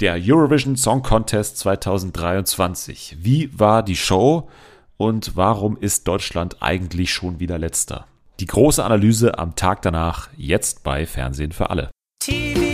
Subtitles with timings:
[0.00, 3.18] Der Eurovision Song Contest 2023.
[3.20, 4.48] Wie war die Show
[4.96, 8.06] und warum ist Deutschland eigentlich schon wieder letzter?
[8.40, 11.90] Die große Analyse am Tag danach, jetzt bei Fernsehen für alle.
[12.18, 12.69] TV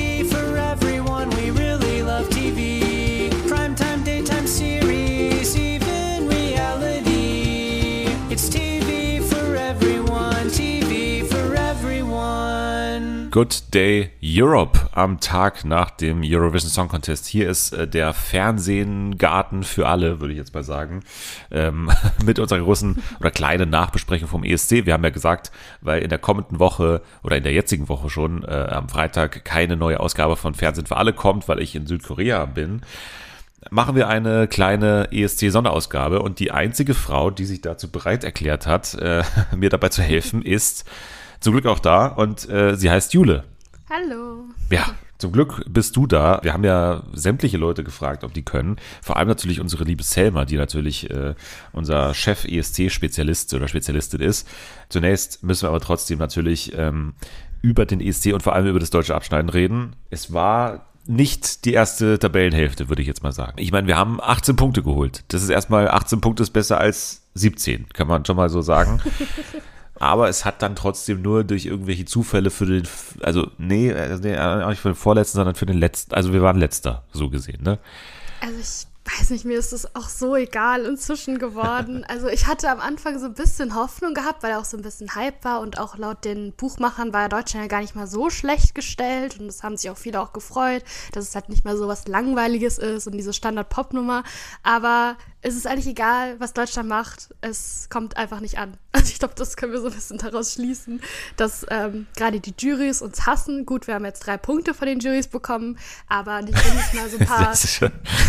[13.36, 17.26] Good Day Europe am Tag nach dem Eurovision Song Contest.
[17.26, 21.02] Hier ist äh, der Fernsehgarten für alle, würde ich jetzt mal sagen,
[21.50, 21.90] ähm,
[22.24, 24.86] mit unserer großen oder kleinen Nachbesprechung vom ESC.
[24.86, 25.52] Wir haben ja gesagt,
[25.82, 29.76] weil in der kommenden Woche oder in der jetzigen Woche schon äh, am Freitag keine
[29.76, 32.80] neue Ausgabe von Fernsehen für alle kommt, weil ich in Südkorea bin
[33.70, 38.94] machen wir eine kleine ESC-Sonderausgabe und die einzige Frau, die sich dazu bereit erklärt hat,
[38.94, 40.88] äh, mir dabei zu helfen, ist
[41.40, 43.44] zum Glück auch da und äh, sie heißt Jule.
[43.88, 44.44] Hallo.
[44.70, 44.86] Ja,
[45.18, 46.40] zum Glück bist du da.
[46.42, 48.76] Wir haben ja sämtliche Leute gefragt, ob die können.
[49.02, 51.34] Vor allem natürlich unsere liebe Selma, die natürlich äh,
[51.72, 54.46] unser Chef-ESC-Spezialist oder Spezialistin ist.
[54.88, 57.14] Zunächst müssen wir aber trotzdem natürlich ähm,
[57.62, 59.96] über den ESC und vor allem über das deutsche Abschneiden reden.
[60.10, 63.54] Es war nicht die erste Tabellenhälfte, würde ich jetzt mal sagen.
[63.58, 65.24] Ich meine, wir haben 18 Punkte geholt.
[65.28, 69.00] Das ist erstmal 18 Punkte ist besser als 17, kann man schon mal so sagen.
[69.98, 72.86] aber es hat dann trotzdem nur durch irgendwelche Zufälle für den,
[73.20, 76.42] also nee, also nee, auch nicht für den vorletzten, sondern für den letzten, also wir
[76.42, 77.78] waren letzter, so gesehen, ne?
[78.40, 82.04] Also ich weiß nicht, mir ist es auch so egal inzwischen geworden.
[82.16, 84.82] Also ich hatte am Anfang so ein bisschen Hoffnung gehabt, weil er auch so ein
[84.82, 88.30] bisschen Hype war und auch laut den Buchmachern war Deutschland ja gar nicht mal so
[88.30, 91.76] schlecht gestellt und es haben sich auch viele auch gefreut, dass es halt nicht mehr
[91.76, 94.22] so was Langweiliges ist und diese Standard-Pop-Nummer.
[94.62, 95.16] Aber
[95.46, 97.28] es ist eigentlich egal, was Deutschland macht.
[97.40, 98.76] Es kommt einfach nicht an.
[98.96, 101.02] Also ich glaube, das können wir so ein bisschen daraus schließen,
[101.36, 103.66] dass ähm, gerade die Juries uns hassen.
[103.66, 106.56] Gut, wir haben jetzt drei Punkte von den Juries bekommen, aber nicht
[106.94, 107.54] mal so ein paar.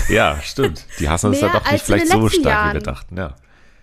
[0.09, 0.85] ja, stimmt.
[0.99, 2.69] Die hassen uns dann doch nicht vielleicht so stark, Jahren.
[2.71, 3.35] wie wir dachten, ja.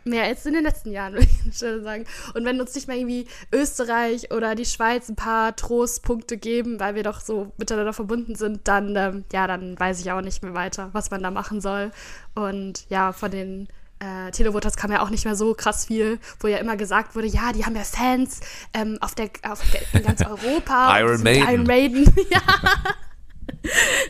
[0.05, 2.05] Mehr als in den letzten Jahren, würde ich sagen.
[2.34, 6.94] Und wenn uns nicht mal irgendwie Österreich oder die Schweiz ein paar Trostpunkte geben, weil
[6.94, 10.54] wir doch so miteinander verbunden sind, dann, ähm, ja, dann weiß ich auch nicht mehr
[10.54, 11.91] weiter, was man da machen soll.
[12.34, 13.69] Und ja, von den
[14.00, 17.26] äh, Televoters kam ja auch nicht mehr so krass viel, wo ja immer gesagt wurde,
[17.26, 18.41] ja, die haben ja Fans
[18.72, 20.98] ähm, auf der, auf der, in ganz Europa.
[20.98, 21.48] Iron Maiden.
[21.48, 22.41] Iron Maiden, ja.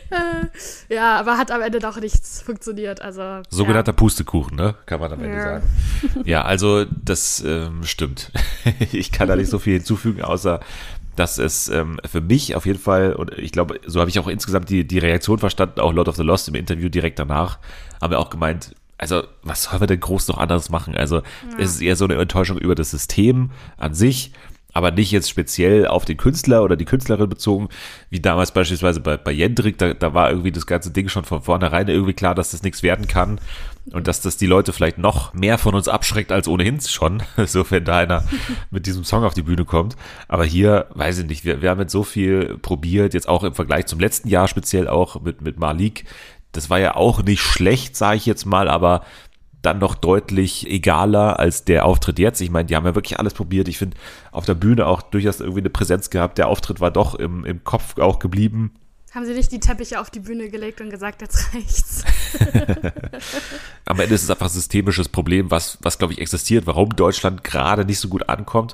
[0.89, 3.01] ja, aber hat am Ende doch nichts funktioniert.
[3.01, 3.95] Also, Sogenannter ja.
[3.95, 4.75] Pustekuchen, ne?
[4.85, 5.43] Kann man am Ende ja.
[5.43, 5.65] sagen.
[6.25, 8.31] Ja, also das ähm, stimmt.
[8.91, 10.59] ich kann da nicht so viel hinzufügen, außer
[11.15, 14.27] dass es ähm, für mich auf jeden Fall, und ich glaube, so habe ich auch
[14.27, 17.59] insgesamt die, die Reaktion verstanden, auch Lord of the Lost im Interview direkt danach,
[18.01, 20.95] haben wir auch gemeint, also was sollen wir denn groß noch anderes machen?
[20.95, 21.23] Also ja.
[21.57, 24.33] es ist eher so eine Enttäuschung über das System an sich
[24.75, 27.69] aber nicht jetzt speziell auf den Künstler oder die Künstlerin bezogen,
[28.09, 31.41] wie damals beispielsweise bei, bei Jendrik, da, da war irgendwie das ganze Ding schon von
[31.41, 33.39] vornherein irgendwie klar, dass das nichts werden kann
[33.93, 37.65] und dass das die Leute vielleicht noch mehr von uns abschreckt als ohnehin schon, so
[37.71, 38.25] wenn da einer
[38.69, 39.95] mit diesem Song auf die Bühne kommt.
[40.27, 43.53] Aber hier, weiß ich nicht, wir, wir haben jetzt so viel probiert, jetzt auch im
[43.53, 46.03] Vergleich zum letzten Jahr speziell auch mit, mit Malik,
[46.51, 49.03] das war ja auch nicht schlecht, sage ich jetzt mal, aber
[49.65, 52.41] dann noch deutlich egaler als der Auftritt jetzt.
[52.41, 53.67] Ich meine, die haben ja wirklich alles probiert.
[53.67, 53.97] Ich finde,
[54.31, 56.37] auf der Bühne auch durchaus irgendwie eine Präsenz gehabt.
[56.37, 58.73] Der Auftritt war doch im, im Kopf auch geblieben.
[59.13, 62.03] Haben sie nicht die Teppiche auf die Bühne gelegt und gesagt, jetzt reicht's?
[63.85, 67.43] Am Ende ist es einfach ein systemisches Problem, was, was glaube ich, existiert, warum Deutschland
[67.43, 68.73] gerade nicht so gut ankommt.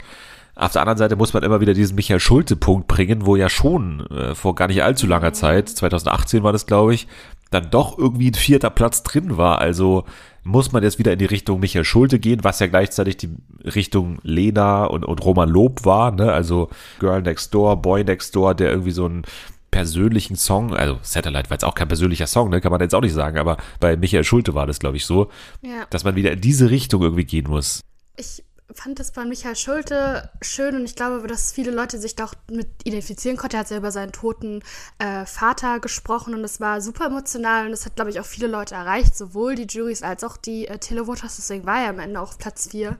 [0.55, 4.05] Auf der anderen Seite muss man immer wieder diesen Michael Schulte-Punkt bringen, wo ja schon
[4.07, 7.07] äh, vor gar nicht allzu langer Zeit, 2018 war das, glaube ich,
[7.51, 9.59] dann doch irgendwie ein vierter Platz drin war.
[9.59, 10.05] Also
[10.43, 13.29] muss man jetzt wieder in die Richtung Michael Schulte gehen, was ja gleichzeitig die
[13.63, 16.31] Richtung Lena und, und Roman Lob war, ne?
[16.31, 16.69] Also
[16.99, 19.23] Girl Next Door, Boy Next Door, der irgendwie so einen
[19.71, 23.01] persönlichen Song, also Satellite war jetzt auch kein persönlicher Song, ne, kann man jetzt auch
[23.01, 25.31] nicht sagen, aber bei Michael Schulte war das, glaube ich, so,
[25.61, 25.85] ja.
[25.89, 27.81] dass man wieder in diese Richtung irgendwie gehen muss.
[28.17, 28.43] Ich
[28.73, 32.33] fand das bei Michael Schulte schön und ich glaube, dass viele Leute sich da auch
[32.49, 33.55] mit identifizieren konnten.
[33.55, 34.63] Er hat ja über seinen toten
[34.99, 38.47] äh, Vater gesprochen und es war super emotional und das hat, glaube ich, auch viele
[38.47, 41.35] Leute erreicht, sowohl die Juries als auch die äh, Televoters.
[41.35, 42.97] Deswegen war er am Ende auch Platz 4.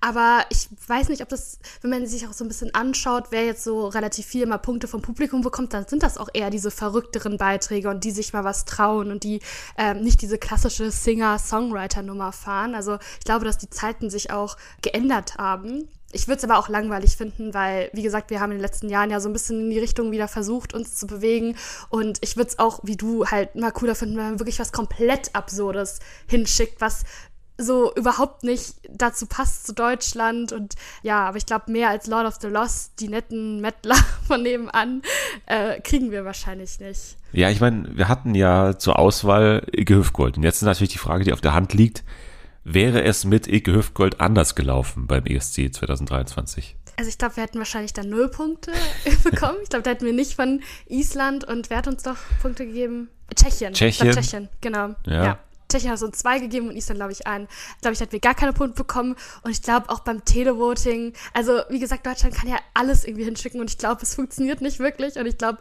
[0.00, 3.44] Aber ich weiß nicht, ob das, wenn man sich auch so ein bisschen anschaut, wer
[3.44, 6.70] jetzt so relativ viel mal Punkte vom Publikum bekommt, dann sind das auch eher diese
[6.70, 9.40] verrückteren Beiträge und die sich mal was trauen und die
[9.76, 12.76] ähm, nicht diese klassische Singer-Songwriter-Nummer fahren.
[12.76, 15.88] Also ich glaube, dass die Zeiten sich auch geändert haben.
[16.10, 18.88] Ich würde es aber auch langweilig finden, weil, wie gesagt, wir haben in den letzten
[18.88, 21.54] Jahren ja so ein bisschen in die Richtung wieder versucht, uns zu bewegen.
[21.90, 24.72] Und ich würde es auch, wie du, halt mal cooler finden, wenn man wirklich was
[24.72, 27.04] komplett Absurdes hinschickt, was
[27.58, 32.26] so überhaupt nicht dazu passt zu Deutschland und ja, aber ich glaube, mehr als Lord
[32.26, 33.96] of the Lost, die netten Mettler
[34.26, 35.02] von nebenan,
[35.46, 37.16] äh, kriegen wir wahrscheinlich nicht.
[37.32, 40.98] Ja, ich meine, wir hatten ja zur Auswahl Icke Hüftgold und jetzt ist natürlich die
[40.98, 42.04] Frage, die auf der Hand liegt,
[42.74, 46.76] wäre es mit Icke Hüftgold anders gelaufen beim ESC 2023?
[46.96, 48.72] Also ich glaube, wir hätten wahrscheinlich dann null Punkte
[49.24, 49.58] bekommen.
[49.62, 53.08] Ich glaube, da hätten wir nicht von Island und wer hat uns doch Punkte gegeben?
[53.34, 53.72] Tschechien.
[53.72, 54.10] Tschechien.
[54.10, 54.94] Tschechien, genau.
[55.06, 55.24] Ja.
[55.24, 55.38] ja.
[55.68, 57.46] Tschechien hat uns zwei gegeben und Island, glaube ich, einen.
[57.82, 59.16] Glaube ich, da hätten wir gar keine Punkte bekommen.
[59.42, 63.60] Und ich glaube auch beim Televoting, also wie gesagt, Deutschland kann ja alles irgendwie hinschicken
[63.60, 65.16] und ich glaube, es funktioniert nicht wirklich.
[65.16, 65.58] Und ich glaube,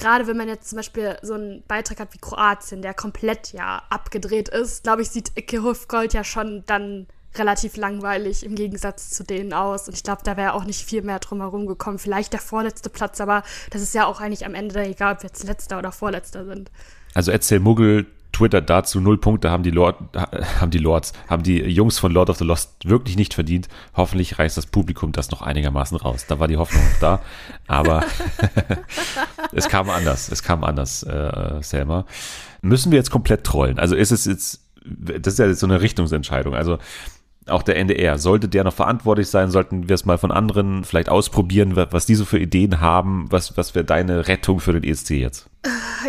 [0.00, 3.82] gerade wenn man jetzt zum Beispiel so einen Beitrag hat wie Kroatien, der komplett ja
[3.90, 7.06] abgedreht ist, glaube ich, sieht Icke Hofgold ja schon dann
[7.36, 9.86] relativ langweilig im Gegensatz zu denen aus.
[9.86, 11.98] Und ich glaube, da wäre auch nicht viel mehr drumherum gekommen.
[11.98, 15.28] Vielleicht der vorletzte Platz, aber das ist ja auch eigentlich am Ende egal, ob wir
[15.28, 16.70] jetzt letzter oder vorletzter sind.
[17.14, 18.06] Also erzähl Muggel
[18.40, 19.96] Twitter dazu, null Punkte haben die, Lord,
[20.60, 23.68] haben die Lords, haben die Jungs von Lord of the Lost wirklich nicht verdient.
[23.94, 26.24] Hoffentlich reißt das Publikum das noch einigermaßen raus.
[26.26, 27.20] Da war die Hoffnung noch da,
[27.66, 28.02] aber
[29.52, 32.06] es kam anders, es kam anders, äh, Selma.
[32.62, 33.78] Müssen wir jetzt komplett trollen?
[33.78, 36.54] Also ist es jetzt, das ist ja jetzt so eine Richtungsentscheidung.
[36.54, 36.78] Also
[37.46, 39.50] auch der NDR, sollte der noch verantwortlich sein?
[39.50, 43.26] Sollten wir es mal von anderen vielleicht ausprobieren, was die so für Ideen haben?
[43.28, 45.49] Was, was wäre deine Rettung für den ESC jetzt?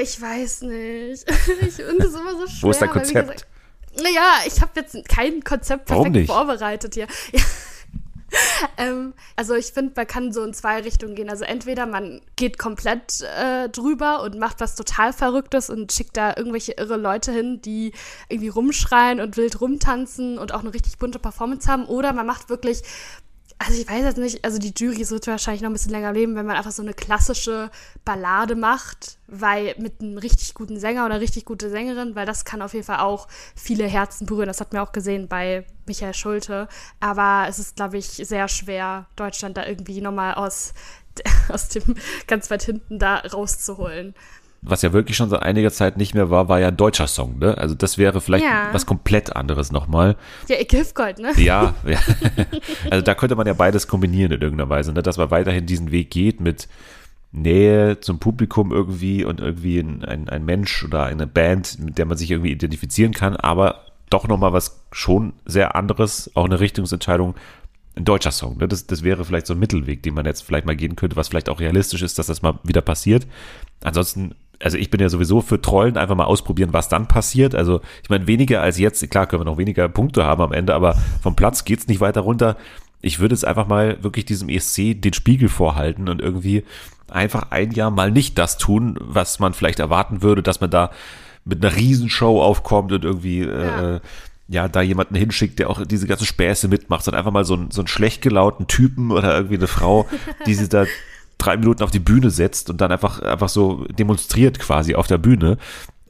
[0.02, 1.26] Ich weiß nicht.
[1.62, 2.62] Ich finde es immer so schwer.
[2.62, 3.46] Wo ist dein Konzept?
[3.98, 7.08] Naja, ich habe jetzt kein Konzept perfekt vorbereitet hier.
[7.34, 8.70] Ja.
[8.78, 11.30] ähm, also ich finde, man kann so in zwei Richtungen gehen.
[11.30, 16.34] Also entweder man geht komplett äh, drüber und macht was total Verrücktes und schickt da
[16.38, 17.92] irgendwelche irre Leute hin, die
[18.30, 21.86] irgendwie rumschreien und wild rumtanzen und auch eine richtig bunte Performance haben.
[21.86, 22.84] Oder man macht wirklich
[23.68, 26.36] also ich weiß jetzt nicht, also die Jury wird wahrscheinlich noch ein bisschen länger leben,
[26.36, 27.70] wenn man einfach so eine klassische
[28.04, 32.62] Ballade macht, weil mit einem richtig guten Sänger oder richtig gute Sängerin, weil das kann
[32.62, 34.48] auf jeden Fall auch viele Herzen berühren.
[34.48, 36.68] Das hat man auch gesehen bei Michael Schulte.
[37.00, 40.74] Aber es ist, glaube ich, sehr schwer, Deutschland da irgendwie nochmal aus,
[41.50, 44.16] aus dem ganz weit hinten da rauszuholen
[44.64, 47.40] was ja wirklich schon seit einiger Zeit nicht mehr war, war ja ein deutscher Song,
[47.40, 47.58] ne?
[47.58, 48.70] Also das wäre vielleicht ja.
[48.72, 50.16] was komplett anderes nochmal.
[50.48, 51.34] Ja, Giftgold, ne?
[51.38, 52.00] Ja, ja.
[52.92, 55.02] also da könnte man ja beides kombinieren in irgendeiner Weise, ne?
[55.02, 56.68] Dass man weiterhin diesen Weg geht mit
[57.32, 62.06] Nähe zum Publikum irgendwie und irgendwie ein, ein, ein Mensch oder eine Band, mit der
[62.06, 67.36] man sich irgendwie identifizieren kann, aber doch nochmal was schon sehr anderes, auch eine Richtungsentscheidung,
[67.96, 68.58] ein deutscher Song.
[68.58, 68.68] Ne?
[68.68, 71.30] Das, das wäre vielleicht so ein Mittelweg, den man jetzt vielleicht mal gehen könnte, was
[71.30, 73.26] vielleicht auch realistisch ist, dass das mal wieder passiert.
[73.84, 77.56] Ansonsten also ich bin ja sowieso für Trollen, einfach mal ausprobieren, was dann passiert.
[77.56, 80.74] Also ich meine, weniger als jetzt, klar können wir noch weniger Punkte haben am Ende,
[80.74, 82.58] aber vom Platz geht's nicht weiter runter.
[83.02, 86.64] Ich würde jetzt einfach mal wirklich diesem ESC den Spiegel vorhalten und irgendwie
[87.10, 90.92] einfach ein Jahr mal nicht das tun, was man vielleicht erwarten würde, dass man da
[91.44, 93.96] mit einer Riesenshow aufkommt und irgendwie ja.
[93.96, 94.00] Äh,
[94.52, 97.72] ja, da jemanden hinschickt, der auch diese ganzen Späße mitmacht, sondern einfach mal so, einen,
[97.72, 100.08] so einen schlecht gelauten Typen oder irgendwie eine Frau,
[100.46, 100.86] die sie da
[101.42, 105.18] drei Minuten auf die Bühne setzt und dann einfach, einfach so demonstriert quasi auf der
[105.18, 105.58] Bühne.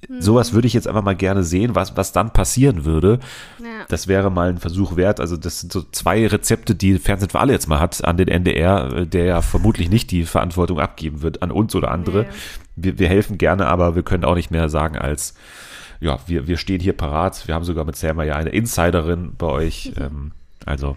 [0.09, 0.21] Mhm.
[0.21, 3.19] Sowas würde ich jetzt einfach mal gerne sehen, was, was dann passieren würde.
[3.59, 3.85] Ja.
[3.87, 5.19] Das wäre mal ein Versuch wert.
[5.19, 8.27] Also das sind so zwei Rezepte, die Fernsehen für alle jetzt mal hat an den
[8.27, 12.23] NDR, der ja vermutlich nicht die Verantwortung abgeben wird an uns oder andere.
[12.23, 12.27] Nee.
[12.75, 15.35] Wir, wir helfen gerne, aber wir können auch nicht mehr sagen als,
[15.99, 17.47] ja, wir, wir stehen hier parat.
[17.47, 19.93] Wir haben sogar mit Selma ja eine Insiderin bei euch.
[20.01, 20.31] Ähm,
[20.65, 20.95] also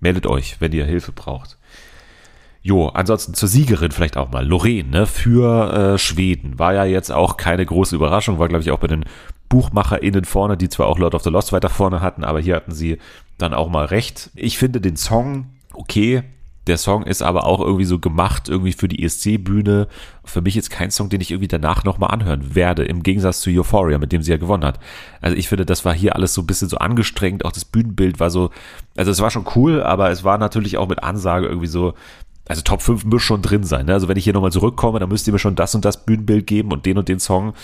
[0.00, 1.56] meldet euch, wenn ihr Hilfe braucht.
[2.66, 4.44] Jo, ansonsten zur Siegerin vielleicht auch mal.
[4.44, 6.58] Lorraine, ne, für äh, Schweden.
[6.58, 9.04] War ja jetzt auch keine große Überraschung, war, glaube ich, auch bei den
[9.48, 12.74] BuchmacherInnen vorne, die zwar auch Lord of the Lost weiter vorne hatten, aber hier hatten
[12.74, 12.98] sie
[13.38, 14.30] dann auch mal recht.
[14.34, 16.24] Ich finde den Song okay.
[16.66, 19.86] Der Song ist aber auch irgendwie so gemacht, irgendwie für die ESC-Bühne.
[20.24, 23.50] Für mich jetzt kein Song, den ich irgendwie danach nochmal anhören werde, im Gegensatz zu
[23.50, 24.80] Euphoria, mit dem sie ja gewonnen hat.
[25.20, 28.18] Also ich finde, das war hier alles so ein bisschen so angestrengt, auch das Bühnenbild
[28.18, 28.50] war so,
[28.96, 31.94] also es war schon cool, aber es war natürlich auch mit Ansage irgendwie so,
[32.48, 33.86] also Top 5 muss schon drin sein.
[33.86, 33.92] Ne?
[33.92, 36.46] Also wenn ich hier nochmal zurückkomme, dann müsst ihr mir schon das und das Bühnenbild
[36.46, 37.54] geben und den und den Song,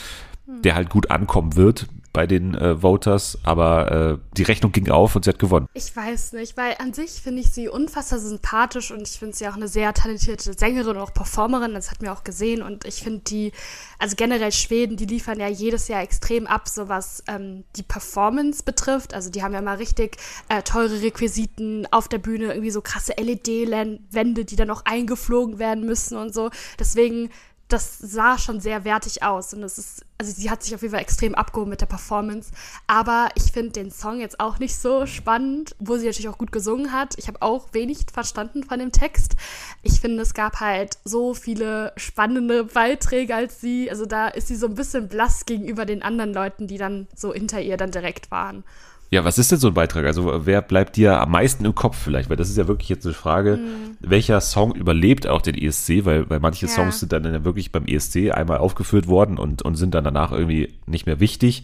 [0.47, 5.17] der halt gut ankommen wird bei den äh, Voters, aber äh, die Rechnung ging auf
[5.17, 5.67] und sie hat gewonnen.
[5.73, 9.49] Ich weiß nicht, weil an sich finde ich sie unfassbar sympathisch und ich finde sie
[9.49, 12.63] auch eine sehr talentierte Sängerin und auch Performerin, das hat mir auch gesehen.
[12.63, 13.53] Und ich finde die,
[13.99, 18.63] also generell Schweden, die liefern ja jedes Jahr extrem ab, so was ähm, die Performance
[18.63, 20.17] betrifft, also die haben ja mal richtig
[20.49, 25.87] äh, teure Requisiten auf der Bühne, irgendwie so krasse LED-Wände, die dann auch eingeflogen werden
[25.87, 27.31] müssen und so, deswegen
[27.73, 30.93] das sah schon sehr wertig aus und es ist, also sie hat sich auf jeden
[30.93, 32.51] Fall extrem abgehoben mit der Performance,
[32.87, 36.53] aber ich finde den Song jetzt auch nicht so spannend, wo sie natürlich auch gut
[36.53, 37.15] gesungen hat.
[37.19, 39.37] Ich habe auch wenig verstanden von dem Text.
[39.83, 44.57] Ich finde, es gab halt so viele spannende Beiträge als sie, also da ist sie
[44.57, 48.31] so ein bisschen blass gegenüber den anderen Leuten, die dann so hinter ihr dann direkt
[48.31, 48.65] waren.
[49.13, 50.07] Ja, was ist denn so ein Beitrag?
[50.07, 52.31] Also wer bleibt dir am meisten im Kopf vielleicht?
[52.31, 53.99] Weil das ist ja wirklich jetzt eine Frage, mhm.
[54.01, 56.07] welcher Song überlebt auch den ESC?
[56.07, 56.73] Weil, weil manche ja.
[56.73, 60.33] Songs sind dann ja wirklich beim ESC einmal aufgeführt worden und, und sind dann danach
[60.33, 61.63] irgendwie nicht mehr wichtig.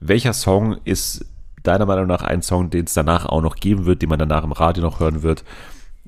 [0.00, 1.24] Welcher Song ist
[1.62, 4.44] deiner Meinung nach ein Song, den es danach auch noch geben wird, den man danach
[4.44, 5.44] im Radio noch hören wird?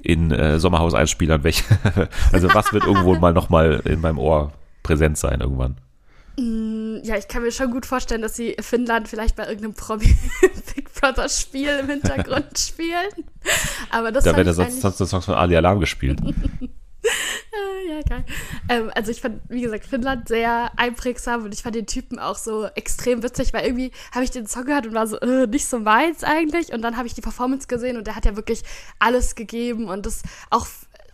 [0.02, 1.42] In äh, Sommerhaus-Einspielern?
[2.32, 4.52] also was wird irgendwo mal nochmal in meinem Ohr
[4.82, 5.76] präsent sein irgendwann?
[6.90, 10.16] Mm, ja, ich kann mir schon gut vorstellen, dass sie Finnland vielleicht bei irgendeinem Promi
[10.74, 13.10] Big Brother Spiel im Hintergrund spielen.
[13.90, 16.20] Aber das da ja sonst, sonst Songs von Ali Alarm gespielt.
[17.88, 18.24] ja, geil.
[18.68, 22.36] Ähm, also ich fand, wie gesagt, Finnland sehr einprägsam und ich fand den Typen auch
[22.36, 25.66] so extrem witzig, weil irgendwie habe ich den Song gehört und war so, äh, nicht
[25.66, 26.72] so meins eigentlich.
[26.72, 28.62] Und dann habe ich die Performance gesehen und der hat ja wirklich
[28.98, 30.66] alles gegeben und das auch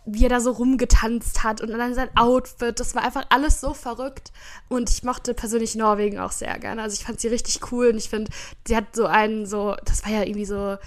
[0.09, 3.73] wie er da so rumgetanzt hat und dann sein Outfit, das war einfach alles so
[3.73, 4.31] verrückt.
[4.69, 6.81] Und ich mochte persönlich Norwegen auch sehr gerne.
[6.81, 8.31] Also ich fand sie richtig cool und ich finde,
[8.65, 10.77] sie hat so einen so, das war ja irgendwie so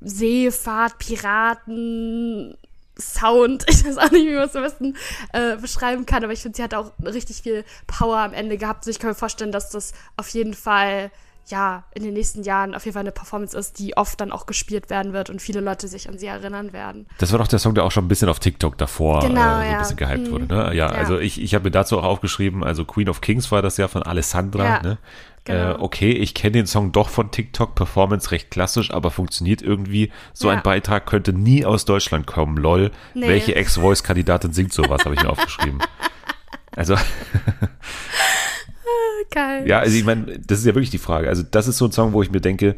[0.00, 2.56] Seefahrt, Piraten,
[3.00, 3.64] Sound.
[3.70, 4.96] Ich weiß auch nicht, wie man es am besten
[5.32, 8.80] äh, beschreiben kann, aber ich finde, sie hat auch richtig viel Power am Ende gehabt.
[8.80, 11.12] Also ich kann mir vorstellen, dass das auf jeden Fall
[11.48, 14.46] ja, in den nächsten Jahren auf jeden Fall eine Performance ist, die oft dann auch
[14.46, 17.06] gespielt werden wird und viele Leute sich an sie erinnern werden.
[17.18, 19.42] Das war doch der Song, der auch schon ein bisschen auf TikTok davor genau, äh,
[19.42, 19.78] so ein ja.
[19.78, 20.30] bisschen gehypt mhm.
[20.30, 20.46] wurde.
[20.46, 20.64] Ne?
[20.66, 23.62] Ja, ja, also ich, ich habe mir dazu auch aufgeschrieben, also Queen of Kings war
[23.62, 24.64] das ja von Alessandra.
[24.64, 24.82] Ja.
[24.82, 24.98] Ne?
[25.44, 25.72] Genau.
[25.72, 30.12] Äh, okay, ich kenne den Song doch von TikTok, Performance recht klassisch, aber funktioniert irgendwie.
[30.34, 32.90] So ein Beitrag könnte nie aus Deutschland kommen, lol.
[33.14, 33.28] Nee.
[33.28, 35.78] Welche Ex-Voice-Kandidatin singt sowas, habe ich mir aufgeschrieben.
[36.76, 36.94] Also
[39.30, 39.68] Geil.
[39.68, 41.28] Ja, also ich meine, das ist ja wirklich die Frage.
[41.28, 42.76] Also das ist so ein Song, wo ich mir denke,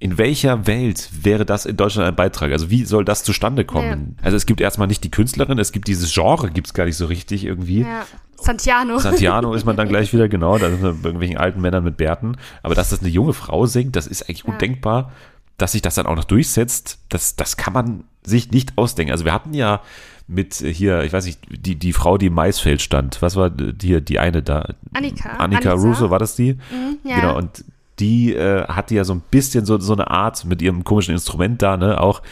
[0.00, 2.52] in welcher Welt wäre das in Deutschland ein Beitrag?
[2.52, 4.16] Also wie soll das zustande kommen?
[4.16, 4.24] Ja.
[4.24, 6.96] Also es gibt erstmal nicht die Künstlerin, es gibt dieses Genre, gibt es gar nicht
[6.96, 7.82] so richtig irgendwie.
[7.82, 8.06] Ja.
[8.40, 8.98] Santiano.
[8.98, 12.38] Santiano ist man dann gleich wieder, genau, da sind irgendwelchen alten Männern mit Bärten.
[12.62, 14.52] Aber dass das eine junge Frau singt, das ist eigentlich ja.
[14.52, 15.12] undenkbar.
[15.58, 19.12] Dass sich das dann auch noch durchsetzt, das, das kann man sich nicht ausdenken.
[19.12, 19.82] Also wir hatten ja
[20.30, 23.20] mit hier, ich weiß nicht, die, die Frau, die im Maisfeld stand.
[23.20, 24.68] Was war die, die eine da?
[24.92, 25.30] Annika.
[25.30, 26.54] Annika Russo, war das die?
[26.54, 27.20] Mhm, ja.
[27.20, 27.64] Genau, und
[27.98, 31.60] die äh, hatte ja so ein bisschen so, so eine Art mit ihrem komischen Instrument
[31.60, 32.22] da, ne, auch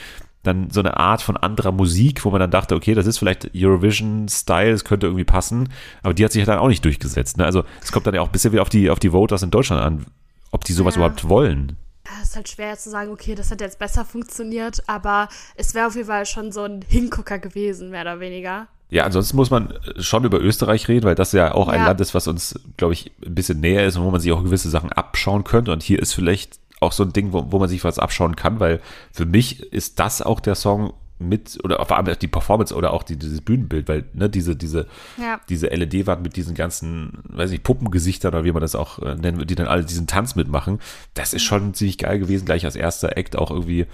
[0.45, 3.51] dann so eine Art von anderer Musik, wo man dann dachte, okay, das ist vielleicht
[3.55, 5.69] Eurovision-Style, es könnte irgendwie passen,
[6.03, 7.37] aber die hat sich dann auch nicht durchgesetzt.
[7.37, 7.45] Ne?
[7.45, 9.51] Also es kommt dann ja auch ein bisschen wieder auf die, auf die Voters in
[9.51, 10.07] Deutschland an,
[10.53, 11.01] ob die sowas ja.
[11.01, 11.77] überhaupt wollen
[12.23, 15.87] es ist halt schwer zu sagen, okay, das hat jetzt besser funktioniert, aber es wäre
[15.87, 18.69] auf jeden Fall schon so ein Hingucker gewesen, mehr oder weniger.
[18.91, 21.87] Ja, ansonsten muss man schon über Österreich reden, weil das ja auch ein ja.
[21.87, 24.43] Land ist, was uns, glaube ich, ein bisschen näher ist und wo man sich auch
[24.43, 25.73] gewisse Sachen abschauen könnte.
[25.73, 28.61] Und hier ist vielleicht auch so ein Ding, wo, wo man sich was abschauen kann,
[28.61, 28.81] weil
[29.13, 33.03] für mich ist das auch der Song, mit oder vor allem die Performance oder auch
[33.03, 35.41] die, dieses Bühnenbild, weil ne, diese diese ja.
[35.49, 39.47] diese LED-Wand mit diesen ganzen, weiß ich, Puppengesichtern oder wie man das auch äh, nennen,
[39.47, 40.81] die dann alle diesen Tanz mitmachen,
[41.15, 43.87] das ist schon ziemlich geil gewesen, gleich als erster Act auch irgendwie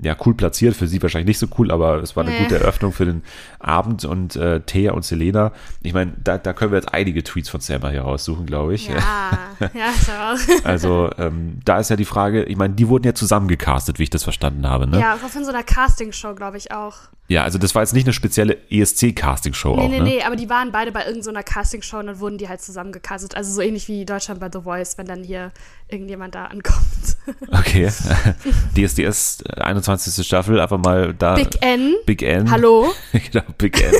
[0.00, 0.76] ja, cool platziert.
[0.76, 2.42] Für sie wahrscheinlich nicht so cool, aber es war eine nee.
[2.42, 3.22] gute Eröffnung für den
[3.58, 4.04] Abend.
[4.04, 5.52] Und äh, Thea und Selena,
[5.82, 8.88] ich meine, da, da können wir jetzt einige Tweets von Selma hier raussuchen, glaube ich.
[8.88, 8.98] Ja,
[9.74, 9.92] ja,
[10.36, 10.62] so.
[10.64, 14.10] Also, ähm, da ist ja die Frage, ich meine, die wurden ja zusammengecastet, wie ich
[14.10, 14.86] das verstanden habe.
[14.86, 15.00] Ne?
[15.00, 16.94] Ja, von so einer Castingshow, glaube ich auch.
[17.30, 20.04] Ja, also das war jetzt nicht eine spezielle ESC-Casting-Show nee, auch, Nee, ne?
[20.04, 23.36] nee, aber die waren beide bei irgendeiner Casting-Show und dann wurden die halt zusammengecastet.
[23.36, 25.52] Also so ähnlich wie Deutschland bei The Voice, wenn dann hier
[25.88, 26.78] irgendjemand da ankommt.
[27.50, 27.90] Okay.
[28.76, 30.26] DSDS 21.
[30.26, 31.34] Staffel, einfach mal da.
[31.34, 31.94] Big N.
[32.06, 32.50] Big N.
[32.50, 32.90] Hallo.
[33.12, 33.92] genau, Big N.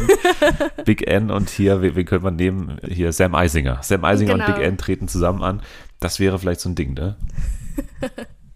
[0.87, 2.79] Big N und hier, wen, wen könnte man nehmen?
[2.87, 3.81] Hier Sam Eisinger.
[3.83, 4.47] Sam Eisinger genau.
[4.47, 5.63] und Big N treten zusammen an.
[6.01, 7.17] Das wäre vielleicht so ein Ding, ne?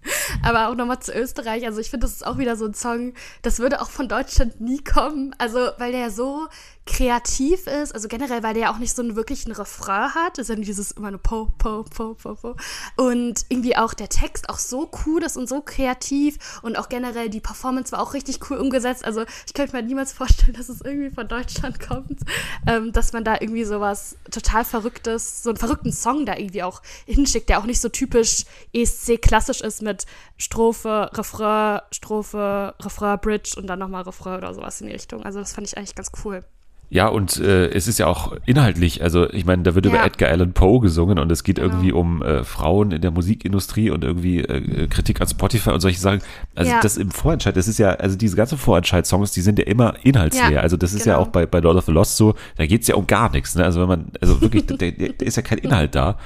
[0.42, 1.64] Aber auch nochmal zu Österreich.
[1.66, 4.60] Also ich finde, das ist auch wieder so ein Song, das würde auch von Deutschland
[4.60, 5.34] nie kommen.
[5.38, 6.48] Also, weil der so
[6.84, 10.48] kreativ ist, also generell, weil der ja auch nicht so einen wirklichen Refrain hat, ist
[10.48, 12.56] ja dieses immer nur Po, Po, Po, Po, Po.
[12.96, 17.30] Und irgendwie auch der Text auch so cool ist und so kreativ und auch generell
[17.30, 19.04] die Performance war auch richtig cool umgesetzt.
[19.04, 22.20] Also ich könnte mir niemals vorstellen, dass es irgendwie von Deutschland kommt,
[22.66, 26.82] ähm, dass man da irgendwie sowas total Verrücktes, so einen verrückten Song da irgendwie auch
[27.06, 33.54] hinschickt, der auch nicht so typisch ESC klassisch ist mit Strophe, Refrain, Strophe, Refrain, Bridge
[33.56, 35.22] und dann nochmal Refrain oder sowas in die Richtung.
[35.24, 36.44] Also das fand ich eigentlich ganz cool.
[36.92, 39.92] Ja, und äh, es ist ja auch inhaltlich, also ich meine, da wird ja.
[39.92, 41.68] über Edgar Allan Poe gesungen und es geht genau.
[41.68, 45.98] irgendwie um äh, Frauen in der Musikindustrie und irgendwie äh, Kritik an Spotify und solche
[45.98, 46.20] Sachen.
[46.54, 46.80] Also ja.
[46.82, 50.50] das im Vorentscheid, das ist ja, also diese ganzen Vorentscheid-Songs, die sind ja immer inhaltsleer.
[50.50, 51.16] Ja, also das ist genau.
[51.16, 53.54] ja auch bei, bei Lord of the Lost so, da geht's ja um gar nichts.
[53.54, 53.64] Ne?
[53.64, 56.18] Also wenn man, also wirklich, da, da ist ja kein Inhalt da.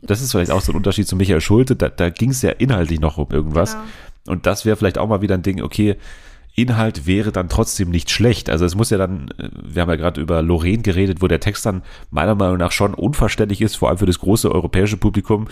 [0.00, 2.52] Das ist vielleicht auch so ein Unterschied zu Michael Schulte, da, da ging es ja
[2.52, 3.72] inhaltlich noch um irgendwas.
[3.72, 3.84] Genau.
[4.28, 5.96] Und das wäre vielleicht auch mal wieder ein Ding, okay,
[6.56, 8.48] Inhalt wäre dann trotzdem nicht schlecht.
[8.48, 11.40] Also es muss ja dann, äh, wir haben ja gerade über Lorraine geredet, wo der
[11.40, 15.48] Text dann meiner Meinung nach schon unverständlich ist, vor allem für das große europäische Publikum.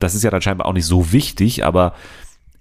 [0.00, 1.94] Das ist ja dann scheinbar auch nicht so wichtig, aber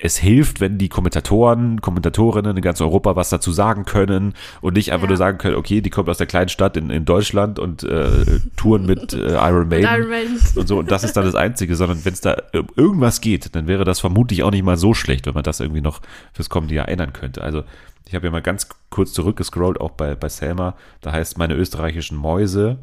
[0.01, 4.93] es hilft, wenn die Kommentatoren, Kommentatorinnen in ganz Europa was dazu sagen können und nicht
[4.93, 5.09] einfach Ja.
[5.09, 8.39] nur sagen können, okay, die kommt aus der kleinen Stadt in, in Deutschland und äh,
[8.55, 10.39] touren mit äh, Iron Maiden Iron Maiden.
[10.55, 13.53] und so und das ist dann das Einzige, sondern wenn es da um irgendwas geht,
[13.55, 15.99] dann wäre das vermutlich auch nicht mal so schlecht, wenn man das irgendwie noch
[16.31, 17.41] fürs kommende Jahr ändern könnte.
[17.43, 17.63] Also
[18.07, 22.17] ich habe ja mal ganz kurz zurückgescrollt, auch bei, bei Selma, da heißt meine österreichischen
[22.17, 22.79] Mäuse,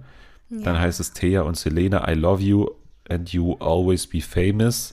[0.51, 2.69] dann heißt es Thea und Selena, I love you
[3.09, 4.93] and you always be famous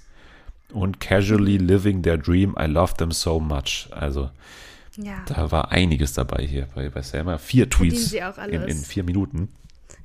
[0.73, 3.87] und casually living their dream, I love them so much.
[3.91, 4.29] Also
[4.97, 5.23] Ja.
[5.25, 7.37] da war einiges dabei hier bei, bei Selma.
[7.37, 8.75] Vier Tweets sie auch in, alles.
[8.75, 9.49] in vier Minuten.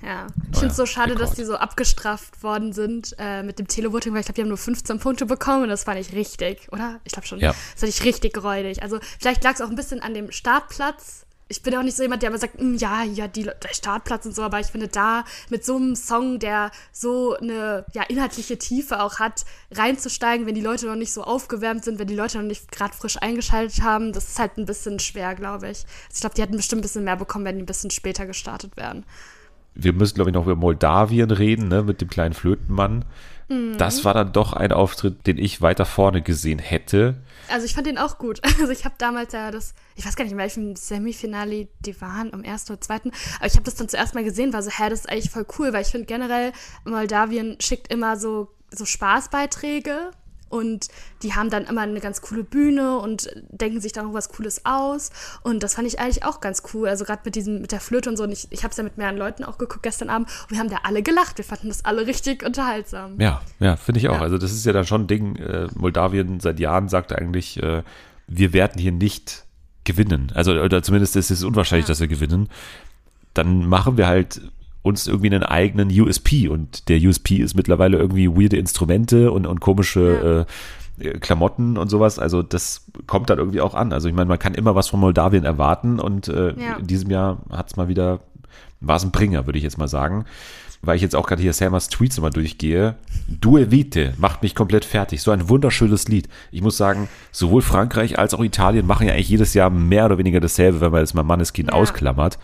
[0.05, 1.39] Ja, ich finde es so schade, dass Rekord.
[1.39, 4.57] die so abgestraft worden sind äh, mit dem Televoting, weil ich glaube, die haben nur
[4.57, 7.01] 15 Punkte bekommen und das fand ich richtig, oder?
[7.05, 7.41] Ich glaube schon.
[7.41, 7.49] Ja.
[7.73, 8.81] Das fand ich richtig räudig.
[8.83, 11.27] Also vielleicht lag es auch ein bisschen an dem Startplatz.
[11.51, 14.27] Ich bin auch nicht so jemand, der immer sagt, "Mm, ja, ja, die, der Startplatz
[14.27, 18.59] und so, aber ich finde da mit so einem Song, der so eine ja, inhaltliche
[18.59, 22.39] Tiefe auch hat, reinzusteigen, wenn die Leute noch nicht so aufgewärmt sind, wenn die Leute
[22.39, 25.85] noch nicht gerade frisch eingeschaltet haben, das ist halt ein bisschen schwer, glaube ich.
[25.85, 28.27] Also ich glaube, die hätten bestimmt ein bisschen mehr bekommen, wenn die ein bisschen später
[28.27, 29.05] gestartet wären.
[29.75, 33.05] wir müssen, glaube ich, noch über Moldawien reden, ne, mit dem kleinen Flötenmann.
[33.49, 33.77] Mhm.
[33.79, 37.17] Das war dann doch ein Auftritt, den ich weiter vorne gesehen hätte.
[37.49, 38.41] Also ich fand den auch gut.
[38.61, 42.35] Also ich habe damals ja das, ich weiß gar nicht, in welchem Semifinale die waren,
[42.35, 44.91] am ersten oder zweiten, aber ich habe das dann zuerst mal gesehen, war so, hä,
[44.91, 46.53] das ist eigentlich voll cool, weil ich finde generell,
[46.85, 50.11] Moldawien schickt immer so, so Spaßbeiträge
[50.49, 50.89] und
[51.23, 54.65] die haben dann immer eine ganz coole Bühne und denken sich da noch was Cooles
[54.65, 55.11] aus
[55.43, 58.09] und das fand ich eigentlich auch ganz cool, also gerade mit diesem, mit der Flöte
[58.11, 60.29] und so und ich, ich habe es ja mit mehreren Leuten auch geguckt gestern Abend
[60.45, 63.21] und wir haben da alle gelacht, wir fanden das alle richtig unterhaltsam.
[63.21, 64.17] Ja, ja, finde ich auch.
[64.17, 64.23] Ja.
[64.23, 65.37] Also das ist ja dann schon ein Ding.
[65.37, 67.83] Äh, Moldawien seit Jahren sagt eigentlich, äh,
[68.27, 69.45] wir werden hier nicht
[69.85, 70.33] gewinnen.
[70.35, 71.93] Also oder zumindest ist es unwahrscheinlich, Ja.
[71.93, 72.49] dass wir gewinnen.
[73.35, 74.41] Dann machen wir halt
[74.83, 79.61] uns irgendwie einen eigenen USP und der USP ist mittlerweile irgendwie weirde Instrumente und, und
[79.61, 80.47] komische
[81.01, 82.19] äh, äh, Klamotten und sowas.
[82.19, 83.93] Also das kommt dann irgendwie auch an.
[83.93, 86.77] Also ich meine, man kann immer was von Moldawien erwarten und äh, Ja.
[86.79, 88.21] in diesem Jahr hat es mal wieder,
[88.81, 90.25] war es ein Bringer, würde ich jetzt mal sagen.
[90.81, 92.95] Weil ich jetzt auch gerade hier Selmas Tweets immer durchgehe.
[93.27, 95.21] Due Vite macht mich komplett fertig.
[95.23, 96.29] So ein wunderschönes Lied.
[96.53, 100.19] Ich muss sagen, sowohl Frankreich als auch Italien machen ja eigentlich jedes Jahr mehr oder
[100.19, 101.75] weniger dasselbe, wenn man jetzt mal Manneskind Ja.
[101.75, 102.39] ausklammert.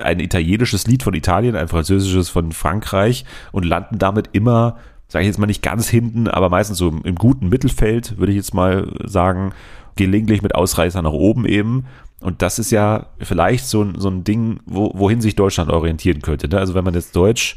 [0.00, 4.76] Ein italienisches Lied von Italien, ein französisches von Frankreich und landen damit immer,
[5.08, 8.32] sage ich jetzt mal nicht ganz hinten, aber meistens so im, im guten Mittelfeld, würde
[8.32, 9.52] ich jetzt mal sagen,
[9.96, 11.86] gelegentlich mit Ausreißer nach oben eben.
[12.20, 16.20] Und das ist ja vielleicht so, ein- so ein Ding, wo, wohin sich Deutschland orientieren
[16.20, 16.48] könnte.
[16.48, 16.58] Ne?
[16.58, 17.56] Also wenn man jetzt Deutsch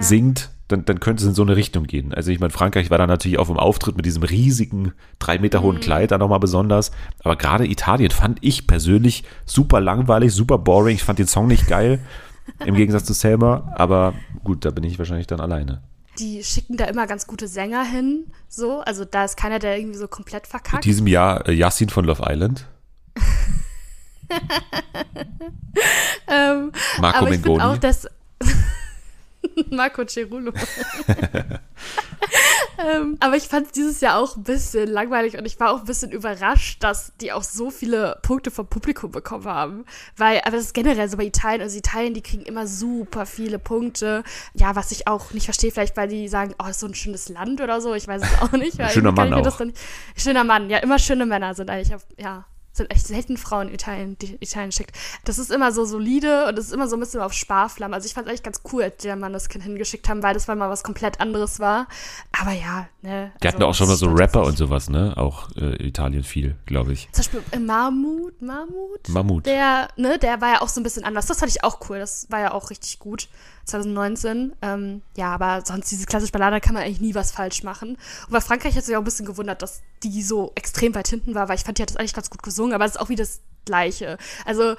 [0.00, 2.14] singt, dann, dann könnte es in so eine Richtung gehen.
[2.14, 5.60] Also ich meine, Frankreich war da natürlich auf dem Auftritt mit diesem riesigen, drei Meter
[5.62, 6.90] hohen Kleid da nochmal besonders.
[7.22, 10.94] Aber gerade Italien fand ich persönlich super langweilig, super boring.
[10.96, 12.00] Ich fand den Song nicht geil,
[12.64, 13.72] im Gegensatz zu Selma.
[13.76, 15.82] Aber gut, da bin ich wahrscheinlich dann alleine.
[16.18, 18.80] Die schicken da immer ganz gute Sänger hin, so.
[18.80, 20.84] Also da ist keiner, der irgendwie so komplett In verkackt.
[20.84, 22.66] diesem Jahr äh, Yassin von Love Island,
[26.26, 27.62] Ähm, Marco aber ich finde Mengoni.
[27.64, 28.08] auch, dass
[29.70, 30.52] Marco Cerulo.
[32.78, 35.84] ähm, aber ich fand dieses Jahr auch ein bisschen langweilig und ich war auch ein
[35.84, 39.84] bisschen überrascht, dass die auch so viele Punkte vom Publikum bekommen haben.
[40.16, 41.62] Weil, aber das ist generell so bei Italien.
[41.62, 44.24] Also Italien, die kriegen immer super viele Punkte.
[44.54, 47.28] Ja, was ich auch nicht verstehe, vielleicht weil die sagen, oh, ist so ein schönes
[47.28, 47.94] Land oder so.
[47.94, 48.78] Ich weiß es auch nicht.
[48.78, 49.60] Weil Schöner Mann auch.
[50.16, 52.44] schöner Mann, ja, immer schöne Männer sind eigentlich, ja.
[52.74, 54.94] Sind echt selten Frauen in Italien, die Italien schickt.
[55.24, 57.94] Das ist immer so solide und es ist immer so ein bisschen auf Sparflamme.
[57.94, 60.34] Also ich fand es eigentlich ganz cool, als die Mann das Kind hingeschickt haben, weil
[60.34, 61.86] das mal was komplett anderes war.
[62.38, 63.32] Aber ja, ne.
[63.42, 65.14] Die hatten also, auch schon mal so Rapper und sowas, ne?
[65.16, 67.08] Auch äh, Italien viel, glaube ich.
[67.12, 69.08] Zum Beispiel äh, Mahmoud, Mahmoud?
[69.08, 69.46] Mammut.
[69.46, 71.26] Der, ne, der war ja auch so ein bisschen anders.
[71.26, 71.98] Das fand ich auch cool.
[71.98, 73.28] Das war ja auch richtig gut.
[73.64, 74.54] 2019.
[74.62, 77.90] Ähm, ja, aber sonst diese klassische Ballade kann man eigentlich nie was falsch machen.
[78.26, 81.34] Und bei Frankreich hat sich auch ein bisschen gewundert, dass die so extrem weit hinten
[81.34, 83.08] war, weil ich fand, die hat das eigentlich ganz gut gesungen, aber es ist auch
[83.08, 84.18] wie das Gleiche.
[84.44, 84.74] Also,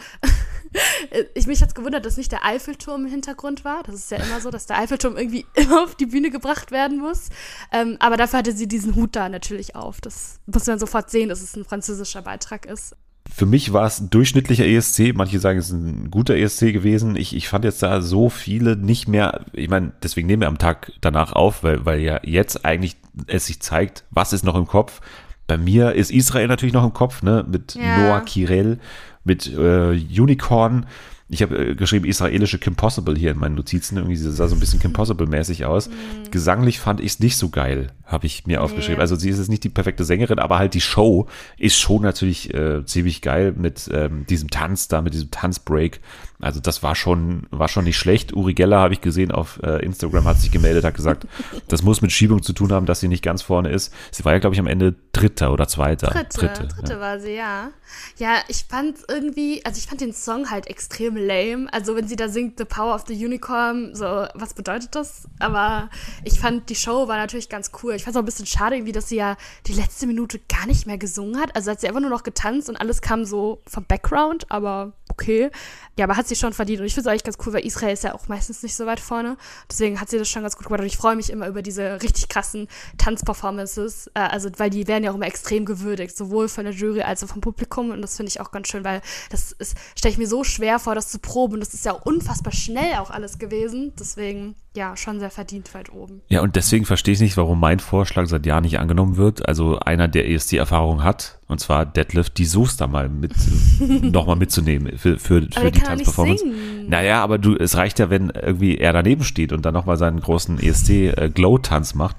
[1.33, 3.83] ich mich hat's gewundert, dass nicht der Eiffelturm im Hintergrund war.
[3.83, 6.99] Das ist ja immer so, dass der Eiffelturm irgendwie immer auf die Bühne gebracht werden
[6.99, 7.29] muss.
[7.71, 10.01] Ähm, aber dafür hatte sie diesen Hut da natürlich auf.
[10.01, 12.95] Das muss man sofort sehen, dass es ein französischer Beitrag ist.
[13.27, 15.13] Für mich war es ein durchschnittlicher ESC.
[15.15, 17.15] Manche sagen, es ist ein guter ESC gewesen.
[17.15, 19.45] Ich, ich fand jetzt da so viele nicht mehr.
[19.51, 23.47] Ich meine, deswegen nehmen wir am Tag danach auf, weil, weil ja jetzt eigentlich es
[23.47, 25.01] sich zeigt, was ist noch im Kopf.
[25.47, 27.45] Bei mir ist Israel natürlich noch im Kopf, ne?
[27.47, 27.97] Mit Ja.
[27.99, 28.79] Noah Kirel,
[29.23, 30.85] mit äh, Unicorn.
[31.27, 33.97] Ich habe äh, geschrieben israelische Kim Possible hier in meinen Notizen.
[33.97, 35.89] Irgendwie sah so ein bisschen Kim Possible-mäßig aus.
[36.29, 37.91] Gesanglich fand ich es nicht so geil.
[38.05, 39.01] habe ich mir aufgeschrieben.
[39.01, 41.27] Also sie ist jetzt nicht die perfekte Sängerin, aber halt die Show
[41.57, 45.99] ist schon natürlich äh, ziemlich geil mit ähm, diesem Tanz da, mit diesem Tanzbreak.
[46.41, 48.33] Also das war schon, war schon nicht schlecht.
[48.33, 51.27] Uri Geller habe ich gesehen auf äh, Instagram, hat sich gemeldet, hat gesagt,
[51.67, 53.93] das muss mit Schiebung zu tun haben, dass sie nicht ganz vorne ist.
[54.11, 56.07] Sie war ja, glaube ich, am Ende Dritter oder Zweiter.
[56.07, 56.99] Dritte, Dritte, Dritte ja.
[56.99, 57.69] war sie, ja.
[58.17, 61.71] Ja, ich fand irgendwie, also ich fand den Song halt extrem lame.
[61.71, 65.27] Also wenn sie da singt The Power of the Unicorn, so, was bedeutet das?
[65.39, 65.89] Aber
[66.23, 67.93] ich fand, die Show war natürlich ganz cool.
[67.93, 70.67] Ich fand es auch ein bisschen schade irgendwie, dass sie ja die letzte Minute gar
[70.67, 71.55] nicht mehr gesungen hat.
[71.55, 75.49] Also hat sie einfach nur noch getanzt und alles kam so vom Background, aber okay.
[75.97, 76.81] Ja, aber hat sie schon verdient.
[76.81, 78.85] Und ich finde es eigentlich ganz cool, weil Israel ist ja auch meistens nicht so
[78.85, 79.37] weit vorne.
[79.71, 80.81] Deswegen hat sie das schon ganz gut gemacht.
[80.81, 84.07] Und ich freue mich immer über diese richtig krassen Tanzperformances.
[84.13, 87.23] Äh, also, weil die werden ja auch immer extrem gewürdigt, sowohl von der Jury als
[87.23, 87.91] auch vom Publikum.
[87.91, 89.55] Und das finde ich auch ganz schön, weil das
[89.95, 91.55] stelle ich mir so schwer vor, das zu proben.
[91.55, 93.93] Und das ist ja unfassbar schnell auch alles gewesen.
[93.97, 96.21] Deswegen ja, schon sehr verdient weit oben.
[96.27, 99.47] Ja, und deswegen verstehe ich nicht, warum mein Vorschlag seit Jahren nicht angenommen wird.
[99.47, 103.33] Also einer, der ESC-Erfahrung hat, und zwar Deadlift, die Soße mal mit,
[104.01, 106.45] nochmal mitzunehmen für, für, für die Tanzperformance.
[106.87, 110.19] Naja, aber du, es reicht ja, wenn irgendwie er daneben steht und dann nochmal seinen
[110.19, 112.17] großen ESC-Glow-Tanz äh, macht.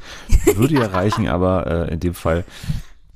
[0.54, 2.44] Würde ja reichen, aber äh, in dem Fall,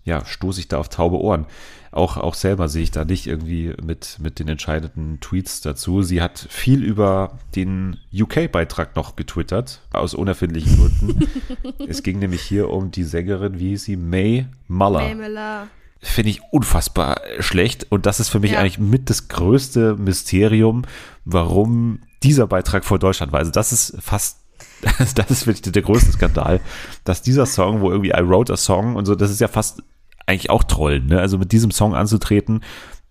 [0.05, 1.47] ja, stoße ich da auf taube Ohren
[1.93, 6.03] auch, auch selber sehe ich da nicht irgendwie mit, mit den entscheidenden Tweets dazu.
[6.03, 11.29] Sie hat viel über den UK-Beitrag noch getwittert, aus unerfindlichen Gründen.
[11.89, 13.97] es ging nämlich hier um die Sängerin, wie hieß sie?
[13.97, 15.01] May Muller.
[15.01, 15.67] May Muller.
[16.01, 17.89] Finde ich unfassbar schlecht.
[17.91, 18.61] Und das ist für mich ja.
[18.61, 20.83] eigentlich mit das größte Mysterium,
[21.25, 23.41] warum dieser Beitrag vor Deutschland war.
[23.41, 24.39] Also das ist fast
[25.15, 26.61] das ist wirklich der größte Skandal,
[27.05, 29.83] dass dieser Song, wo irgendwie I wrote a song und so, das ist ja fast
[30.31, 31.21] eigentlich auch trollen, ne?
[31.21, 32.63] Also mit diesem Song anzutreten,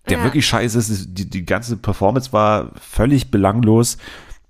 [0.08, 0.24] der ja.
[0.24, 1.18] wirklich scheiße ist.
[1.18, 3.98] Die, die ganze Performance war völlig belanglos.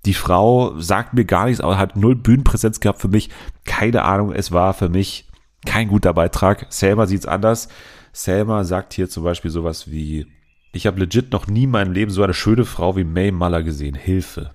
[0.05, 3.29] Die Frau sagt mir gar nichts, aber hat null Bühnenpräsenz gehabt für mich.
[3.65, 5.27] Keine Ahnung, es war für mich
[5.65, 6.65] kein guter Beitrag.
[6.69, 7.67] Selma sieht's anders.
[8.13, 10.25] Selma sagt hier zum Beispiel sowas wie,
[10.73, 13.61] ich habe legit noch nie in meinem Leben so eine schöne Frau wie May Muller
[13.63, 13.95] gesehen.
[13.95, 14.51] Hilfe.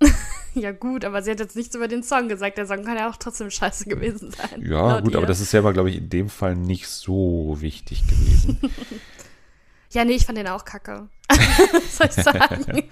[0.62, 2.58] Ja, gut, aber sie hat jetzt nichts über den Song gesagt.
[2.58, 4.62] Der Song kann ja auch trotzdem scheiße gewesen sein.
[4.62, 5.18] Ja, gut, ihr.
[5.18, 8.58] aber das ist selber, glaube ich, in dem Fall nicht so wichtig gewesen.
[9.92, 11.08] ja, nee, ich fand den auch kacke.
[11.28, 12.88] Was soll ich sagen?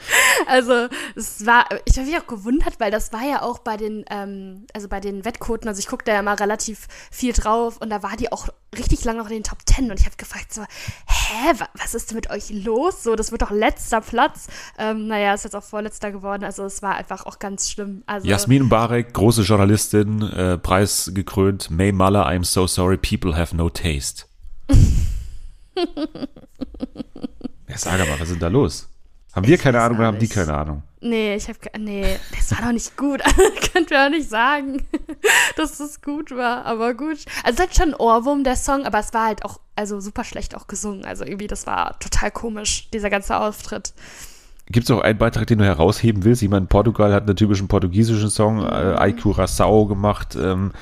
[0.46, 4.04] also, es war, ich habe mich auch gewundert, weil das war ja auch bei den,
[4.10, 7.90] ähm, also bei den Wettquoten, also ich gucke da ja mal relativ viel drauf und
[7.90, 10.52] da war die auch richtig lange noch in den Top Ten und ich habe gefragt
[10.52, 13.02] so, hä, was ist denn mit euch los?
[13.02, 14.46] So, das wird doch letzter Platz.
[14.78, 18.02] Ähm, naja, ist jetzt auch vorletzter geworden, also es war einfach auch ganz schlimm.
[18.06, 23.70] Also, Jasmin Barek, große Journalistin, äh, preisgekrönt, May Muller, I'm so sorry, people have no
[23.70, 24.26] taste.
[27.68, 28.88] Ja, sag mal, was ist denn da los?
[29.32, 30.82] Haben wir ich keine Ahnung oder haben die keine Ahnung?
[31.00, 33.22] Nee, ich habe nee, das war doch nicht gut.
[33.72, 34.84] Könnt ihr auch nicht sagen,
[35.56, 37.18] dass das gut war, aber gut.
[37.44, 40.24] Also es hat schon ein Ohrwurm der Song, aber es war halt auch also super
[40.24, 41.04] schlecht auch gesungen.
[41.04, 43.94] Also irgendwie das war total komisch dieser ganze Auftritt.
[44.66, 46.42] Gibt es auch einen Beitrag, den du herausheben willst?
[46.42, 48.66] Jemand in Portugal hat einen typischen portugiesischen Song, mhm.
[48.66, 50.36] äh, Ai Curaçao gemacht.
[50.36, 50.72] Ähm,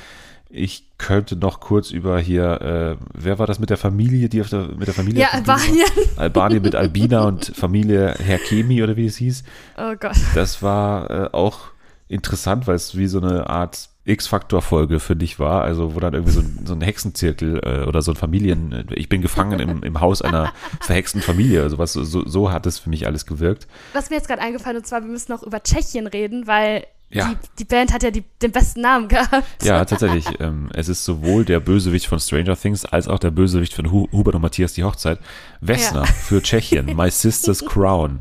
[0.50, 4.48] ich könnte noch kurz über hier, äh, wer war das mit der Familie, die auf
[4.48, 5.22] der, mit der Familie?
[5.22, 5.86] Ja, Albanien.
[6.16, 9.44] Albanien mit Albina und Familie Herr Kemi oder wie es hieß.
[9.76, 10.16] Oh Gott.
[10.34, 11.70] Das war äh, auch
[12.08, 16.32] interessant, weil es wie so eine Art X-Faktor-Folge für dich war, also wo dann irgendwie
[16.32, 19.82] so ein, so ein Hexenzirkel äh, oder so ein Familien, äh, ich bin gefangen im,
[19.82, 23.68] im Haus einer verhexten Familie, also was, so, so hat es für mich alles gewirkt.
[23.92, 27.30] Was mir jetzt gerade eingefallen, und zwar, wir müssen noch über Tschechien reden, weil ja.
[27.30, 29.62] Die, die, Band hat ja die, den besten Namen gehabt.
[29.62, 30.26] Ja, tatsächlich.
[30.40, 34.08] Ähm, es ist sowohl der Bösewicht von Stranger Things als auch der Bösewicht von Hu
[34.12, 35.18] Hubert und Matthias die Hochzeit.
[35.60, 36.06] Wessner ja.
[36.06, 38.20] für Tschechien, My Sister's Crown.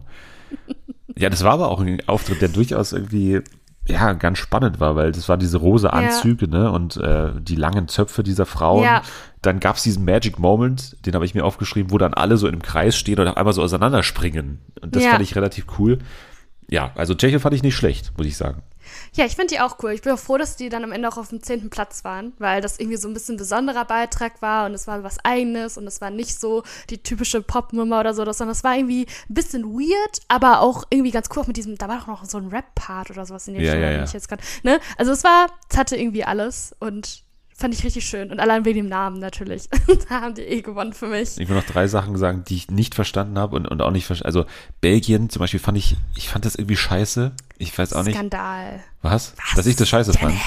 [1.17, 3.41] Ja, das war aber auch ein Auftritt, der durchaus irgendwie
[3.89, 6.57] ja, ganz spannend war, weil das waren diese rosa Anzüge, ja.
[6.57, 8.83] ne, und äh, die langen Zöpfe dieser Frauen.
[8.83, 9.01] Ja.
[9.41, 12.47] Dann gab es diesen Magic Moment, den habe ich mir aufgeschrieben, wo dann alle so
[12.47, 14.59] im Kreis stehen und auf einmal so auseinanderspringen.
[14.81, 15.99] Und das fand ich relativ cool.
[16.69, 18.61] Ja, also Tschechien fand ich nicht schlecht, muss ich sagen.
[19.13, 19.91] Ja, ich finde die auch cool.
[19.91, 22.33] Ich bin auch froh, dass die dann am Ende auch auf dem zehnten Platz waren,
[22.39, 25.87] weil das irgendwie so ein bisschen besonderer Beitrag war und es war was Eigenes und
[25.87, 29.63] es war nicht so die typische Popnummer oder so, sondern es war irgendwie ein bisschen
[29.65, 33.11] weird, aber auch irgendwie ganz cool mit diesem, da war doch noch so ein Rap-Part
[33.11, 34.03] oder sowas in dem ja, Film, ja, ja.
[34.03, 34.79] ich jetzt gerade, ne?
[34.97, 37.26] Also es war, es hatte irgendwie alles und
[37.59, 38.29] Fand ich richtig schön.
[38.29, 39.67] Und allein wegen dem Namen natürlich.
[40.09, 41.39] da haben die eh gewonnen für mich.
[41.39, 44.05] Ich will noch drei Sachen sagen, die ich nicht verstanden habe und, und auch nicht
[44.05, 44.27] verstanden.
[44.27, 44.45] Also
[44.79, 47.31] Belgien zum Beispiel fand ich, ich fand das irgendwie scheiße.
[47.57, 48.15] Ich weiß auch nicht.
[48.15, 48.81] Steckskandal.
[49.01, 49.33] Was?
[49.37, 49.55] Was?
[49.55, 50.35] Dass ich das scheiße fand.
[50.35, 50.39] Ja,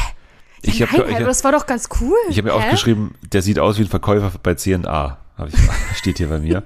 [0.63, 2.17] ich ja, hab, nein, ich, aber das war doch ganz cool.
[2.29, 5.19] Ich habe mir aufgeschrieben, der sieht aus wie ein Verkäufer bei CNA.
[5.49, 5.55] Ich,
[5.97, 6.63] steht hier bei mir.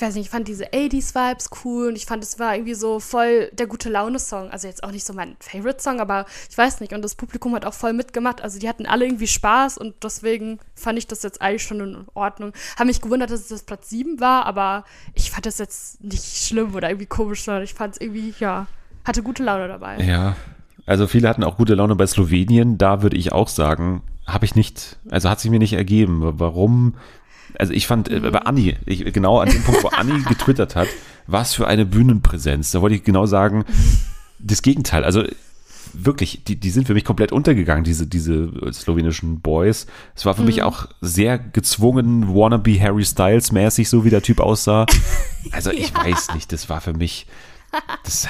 [0.00, 3.00] Ich weiß nicht, ich fand diese 80s-Vibes cool und ich fand, es war irgendwie so
[3.00, 4.48] voll der gute Laune-Song.
[4.48, 6.94] Also jetzt auch nicht so mein Favorite-Song, aber ich weiß nicht.
[6.94, 8.40] Und das Publikum hat auch voll mitgemacht.
[8.40, 12.06] Also die hatten alle irgendwie Spaß und deswegen fand ich das jetzt eigentlich schon in
[12.14, 12.54] Ordnung.
[12.76, 16.24] Habe mich gewundert, dass es das Platz 7 war, aber ich fand das jetzt nicht
[16.24, 18.68] schlimm oder irgendwie komisch, sondern ich fand es irgendwie, ja,
[19.04, 20.02] hatte gute Laune dabei.
[20.02, 20.34] Ja,
[20.86, 22.78] also viele hatten auch gute Laune bei Slowenien.
[22.78, 26.22] Da würde ich auch sagen, habe ich nicht, also hat sich mir nicht ergeben.
[26.40, 26.94] Warum?
[27.58, 30.88] Also ich fand äh, bei Anni, ich, genau an dem Punkt, wo Anni getwittert hat,
[31.26, 32.70] was für eine Bühnenpräsenz.
[32.70, 33.64] Da wollte ich genau sagen,
[34.38, 35.04] das Gegenteil.
[35.04, 35.24] Also
[35.92, 39.86] wirklich, die, die sind für mich komplett untergegangen, diese, diese slowenischen Boys.
[40.14, 40.48] Es war für mhm.
[40.48, 44.86] mich auch sehr gezwungen, wannabe Harry Styles mäßig, so wie der Typ aussah.
[45.52, 46.04] Also ich ja.
[46.04, 47.26] weiß nicht, das war für mich,
[48.04, 48.28] das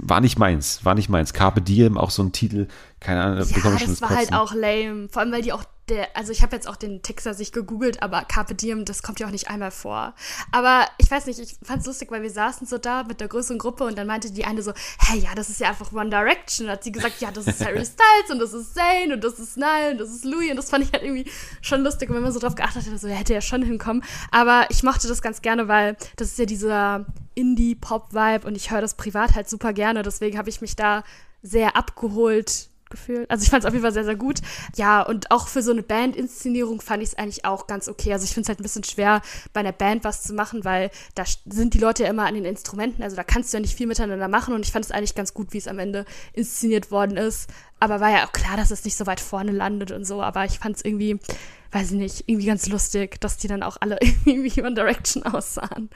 [0.00, 1.32] war nicht meins, war nicht meins.
[1.32, 2.68] Carpe Diem, auch so ein Titel,
[3.00, 5.08] keine Ahnung, ja, bekomme schon das war halt auch lame.
[5.10, 8.02] Vor allem, weil die auch der, also ich habe jetzt auch den Texter sich gegoogelt,
[8.02, 10.14] aber Carpe Diem, das kommt ja auch nicht einmal vor.
[10.50, 13.28] Aber ich weiß nicht, ich fand es lustig, weil wir saßen so da mit der
[13.28, 16.08] größeren Gruppe und dann meinte die eine so, hey, ja, das ist ja einfach One
[16.08, 16.68] Direction.
[16.70, 19.56] hat sie gesagt, ja, das ist Harry Styles und das ist Zayn und das ist
[19.56, 22.32] Nile und das ist Louis und das fand ich halt irgendwie schon lustig, wenn man
[22.32, 24.02] so drauf geachtet hätte, so, er hätte ja schon hinkommen.
[24.30, 28.80] Aber ich mochte das ganz gerne, weil das ist ja dieser Indie-Pop-Vibe und ich höre
[28.80, 30.02] das privat halt super gerne.
[30.02, 31.04] Deswegen habe ich mich da
[31.42, 33.28] sehr abgeholt gefühlt.
[33.30, 34.40] Also ich fand es auf jeden Fall sehr, sehr gut.
[34.76, 38.12] Ja, und auch für so eine Band-Inszenierung fand ich es eigentlich auch ganz okay.
[38.12, 39.20] Also ich finde es halt ein bisschen schwer,
[39.52, 42.44] bei einer Band was zu machen, weil da sind die Leute ja immer an den
[42.44, 43.02] Instrumenten.
[43.02, 44.54] Also da kannst du ja nicht viel miteinander machen.
[44.54, 47.50] Und ich fand es eigentlich ganz gut, wie es am Ende inszeniert worden ist.
[47.80, 50.22] Aber war ja auch klar, dass es nicht so weit vorne landet und so.
[50.22, 51.18] Aber ich fand es irgendwie,
[51.72, 55.24] weiß ich nicht, irgendwie ganz lustig, dass die dann auch alle irgendwie wie One Direction
[55.24, 55.90] aussahen.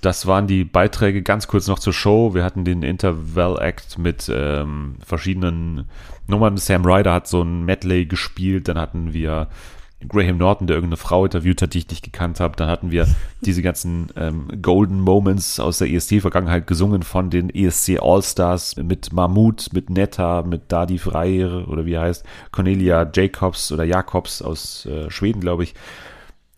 [0.00, 2.34] Das waren die Beiträge ganz kurz noch zur Show.
[2.34, 5.86] Wir hatten den Interval Act mit ähm, verschiedenen
[6.26, 6.56] Nummern.
[6.56, 8.68] Sam Ryder hat so ein Medley gespielt.
[8.68, 9.48] Dann hatten wir
[10.06, 12.56] Graham Norton, der irgendeine Frau interviewt hat, die ich nicht gekannt habe.
[12.56, 13.06] Dann hatten wir
[13.40, 19.70] diese ganzen ähm, Golden Moments aus der ESC-Vergangenheit gesungen von den ESC All-Stars mit Mahmoud,
[19.72, 25.10] mit Netta, mit Dadi Freier oder wie er heißt, Cornelia Jacobs oder Jakobs aus äh,
[25.10, 25.74] Schweden, glaube ich.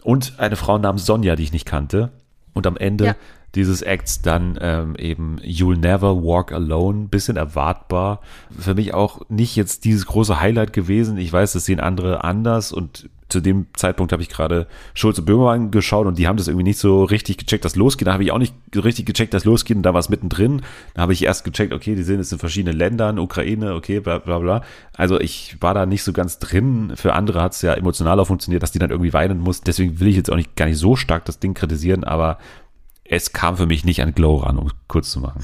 [0.03, 2.11] Und eine Frau namens Sonja, die ich nicht kannte.
[2.59, 3.17] Und am Ende ja.
[3.55, 8.21] dieses Acts dann ähm, eben You'll Never Walk Alone, bisschen erwartbar.
[8.57, 11.17] Für mich auch nicht jetzt dieses große Highlight gewesen.
[11.19, 15.27] Ich weiß, das sehen andere anders und zu dem Zeitpunkt habe ich gerade Schulz und
[15.27, 18.09] Böhmermann geschaut und die haben das irgendwie nicht so richtig gecheckt, dass losgeht.
[18.09, 20.63] Da habe ich auch nicht richtig gecheckt, dass losgeht und da war es mittendrin.
[20.95, 24.19] Da habe ich erst gecheckt, okay, die sind jetzt in verschiedenen Ländern, Ukraine, okay, bla
[24.19, 24.63] bla bla.
[24.95, 26.93] Also ich war da nicht so ganz drin.
[26.97, 29.61] Für andere hat es ja emotionaler funktioniert, dass die dann irgendwie weinen muss.
[29.61, 32.39] Deswegen will ich jetzt auch nicht gar nicht so stark das Ding kritisieren, aber
[33.05, 35.43] es kam für mich nicht an Glow ran, um kurz zu machen.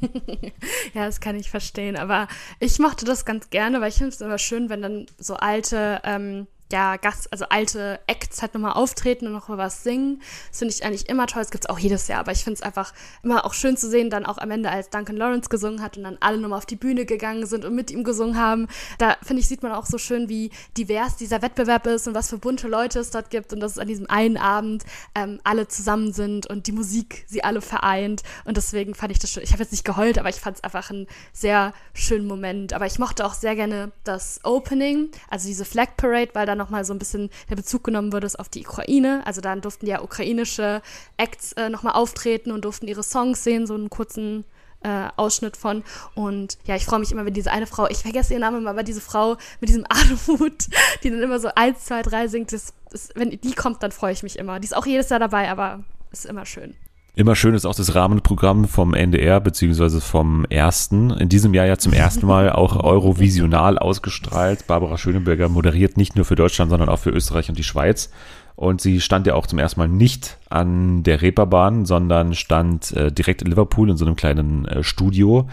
[0.94, 1.96] ja, das kann ich verstehen.
[1.96, 2.28] Aber
[2.60, 6.00] ich mochte das ganz gerne, weil ich finde es immer schön, wenn dann so alte
[6.04, 10.20] ähm, ja, Gast, also alte Acts halt nochmal auftreten und nochmal was singen.
[10.48, 11.42] Das finde ich eigentlich immer toll.
[11.42, 13.88] Das gibt es auch jedes Jahr, aber ich finde es einfach immer auch schön zu
[13.88, 16.66] sehen, dann auch am Ende, als Duncan Lawrence gesungen hat und dann alle nochmal auf
[16.66, 18.66] die Bühne gegangen sind und mit ihm gesungen haben.
[18.98, 22.30] Da finde ich, sieht man auch so schön, wie divers dieser Wettbewerb ist und was
[22.30, 25.68] für bunte Leute es dort gibt und dass es an diesem einen Abend ähm, alle
[25.68, 28.22] zusammen sind und die Musik sie alle vereint.
[28.44, 29.42] Und deswegen fand ich das schön.
[29.42, 32.72] Ich habe jetzt nicht geheult, aber ich fand es einfach einen sehr schönen Moment.
[32.72, 36.84] Aber ich mochte auch sehr gerne das Opening, also diese Flag Parade, weil da nochmal
[36.84, 39.22] so ein bisschen der Bezug genommen wurde auf die Ukraine.
[39.24, 40.82] Also dann durften ja ukrainische
[41.16, 44.44] Acts äh, nochmal auftreten und durften ihre Songs sehen, so einen kurzen
[44.82, 45.84] äh, Ausschnitt von.
[46.14, 48.82] Und ja, ich freue mich immer, wenn diese eine Frau, ich vergesse ihren Namen, aber
[48.82, 50.68] diese Frau mit diesem Aluhut,
[51.02, 54.12] die dann immer so eins, zwei, drei singt, das, das, wenn die kommt, dann freue
[54.12, 54.60] ich mich immer.
[54.60, 56.74] Die ist auch jedes Jahr dabei, aber ist immer schön.
[57.14, 61.10] Immer schön ist auch das Rahmenprogramm vom NDR beziehungsweise vom ersten.
[61.10, 64.66] In diesem Jahr ja zum ersten Mal auch Eurovisional ausgestrahlt.
[64.66, 68.10] Barbara Schöneberger moderiert nicht nur für Deutschland, sondern auch für Österreich und die Schweiz.
[68.56, 73.12] Und sie stand ja auch zum ersten Mal nicht an der Reeperbahn, sondern stand äh,
[73.12, 75.48] direkt in Liverpool in so einem kleinen äh, Studio.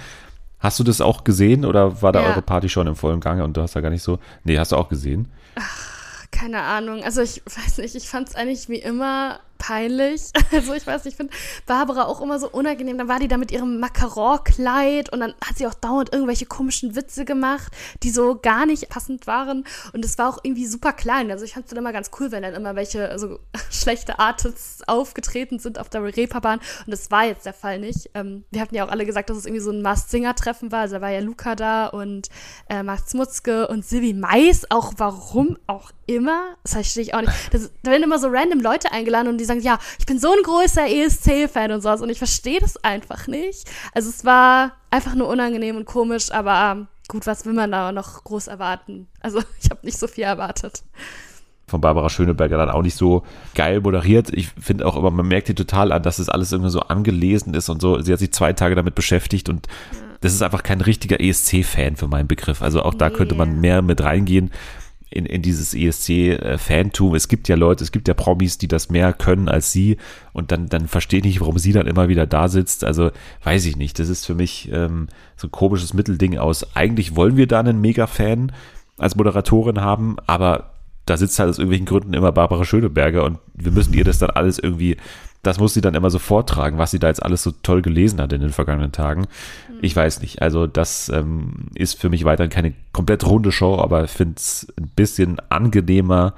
[0.60, 2.30] Hast du das auch gesehen oder war da ja.
[2.30, 4.19] eure Party schon im vollen Gange und du hast da gar nicht so?
[4.45, 5.28] Nee, hast du auch gesehen?
[5.56, 7.04] Ach, keine Ahnung.
[7.04, 10.32] Also ich weiß nicht, ich fand es eigentlich wie immer peinlich.
[10.52, 11.32] Also ich weiß, ich finde
[11.67, 12.98] Barbara auch immer so unangenehm.
[12.98, 16.95] Dann war die da mit ihrem Macaron-Kleid und dann hat sie auch dauernd irgendwelche komischen
[16.95, 19.65] Witze gemacht, die so gar nicht passend waren.
[19.93, 21.30] Und es war auch irgendwie super klein.
[21.30, 24.88] Also ich fand es dann immer ganz cool, wenn dann immer welche so schlechte Artists
[24.88, 26.60] aufgetreten sind auf der Reeperbahn.
[26.60, 28.10] Und das war jetzt der Fall nicht.
[28.15, 30.82] Ähm, wir hatten ja auch alle gesagt, dass es irgendwie so ein Mast-Singer-Treffen war.
[30.82, 32.30] Also da war ja Luca da und
[32.69, 34.65] äh, Max Mutzke und Silvi Mais.
[34.72, 36.56] Auch warum auch immer.
[36.63, 37.34] Das verstehe ich auch nicht.
[37.52, 37.60] Da
[37.91, 40.88] werden immer so random Leute eingeladen und die sagen, ja, ich bin so ein großer
[40.88, 43.69] ESC-Fan und sowas und ich verstehe das einfach nicht.
[43.93, 48.23] Also es war einfach nur unangenehm und komisch, aber gut, was will man da noch
[48.23, 49.07] groß erwarten?
[49.19, 50.83] Also ich habe nicht so viel erwartet.
[51.67, 53.23] von Barbara Schöneberger dann auch nicht so
[53.55, 54.29] geil moderiert.
[54.33, 57.53] Ich finde auch immer, man merkt ihr total an, dass das alles irgendwie so angelesen
[57.53, 58.01] ist und so.
[58.01, 59.67] Sie hat sich zwei Tage damit beschäftigt und
[60.21, 62.62] das ist einfach kein richtiger ESC-Fan für meinen Begriff.
[62.62, 64.51] Also auch da könnte man mehr mit reingehen
[65.10, 67.15] in, in dieses ESC-Fantum.
[67.15, 69.98] Es gibt ja Leute, es gibt ja Promis, die das mehr können als sie
[70.34, 72.84] und dann, dann verstehe ich nicht, warum sie dann immer wieder da sitzt.
[72.84, 73.12] Also
[73.43, 73.98] weiß ich nicht.
[74.00, 76.76] Das ist für mich ähm, so ein komisches Mittelding aus.
[76.76, 78.52] Eigentlich wollen wir da einen Mega-Fan
[78.98, 80.74] als Moderatorin haben, aber
[81.06, 84.30] da sitzt halt aus irgendwelchen Gründen immer Barbara Schöneberger und wir müssen ihr das dann
[84.30, 84.98] alles irgendwie,
[85.41, 88.19] das muss sie dann immer so vortragen, was sie da jetzt alles so toll gelesen
[88.19, 89.21] hat in den vergangenen Tagen.
[89.21, 89.80] Mhm.
[89.82, 90.41] Ich weiß nicht.
[90.41, 94.67] Also das ähm, ist für mich weiterhin keine komplett runde Show, aber ich finde es
[94.78, 96.34] ein bisschen angenehmer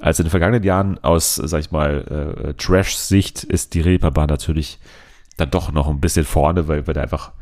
[0.00, 0.98] als in den vergangenen Jahren.
[1.02, 4.78] Aus, sag ich mal, äh, Trash-Sicht ist die Reeperbahn natürlich
[5.36, 7.32] dann doch noch ein bisschen vorne, weil, weil da einfach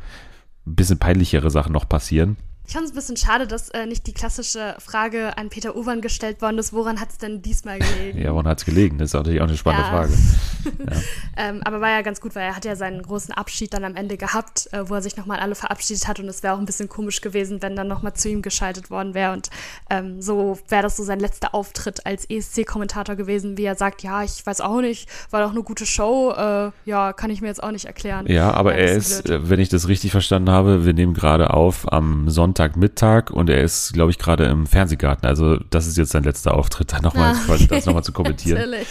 [0.67, 2.37] ein bisschen peinlichere Sachen noch passieren.
[2.71, 5.99] Ich fand es ein bisschen schade, dass äh, nicht die klassische Frage an Peter Uwan
[5.99, 8.17] gestellt worden ist, woran hat es denn diesmal gelegen?
[8.17, 8.97] ja, woran hat es gelegen?
[8.97, 9.91] Das ist natürlich auch eine spannende ja.
[9.91, 10.13] Frage.
[10.89, 11.01] ja.
[11.49, 13.97] ähm, aber war ja ganz gut, weil er hat ja seinen großen Abschied dann am
[13.97, 16.65] Ende gehabt, äh, wo er sich nochmal alle verabschiedet hat und es wäre auch ein
[16.65, 19.49] bisschen komisch gewesen, wenn dann nochmal zu ihm geschaltet worden wäre und
[19.89, 24.23] ähm, so wäre das so sein letzter Auftritt als ESC-Kommentator gewesen, wie er sagt, ja,
[24.23, 27.61] ich weiß auch nicht, war doch eine gute Show, äh, ja, kann ich mir jetzt
[27.61, 28.27] auch nicht erklären.
[28.27, 29.41] Ja, aber er ist, blöd.
[29.41, 33.49] Äh, wenn ich das richtig verstanden habe, wir nehmen gerade auf am Sonntag Sonntagmittag und
[33.49, 35.27] er ist, glaube ich, gerade im Fernsehgarten.
[35.27, 37.57] Also das ist jetzt sein letzter Auftritt, da nochmal ah.
[37.69, 38.57] das nochmal zu kommentieren.
[38.59, 38.87] Natürlich.